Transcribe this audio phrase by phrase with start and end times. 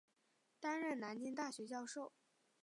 [0.59, 2.11] 担任南京大学教授。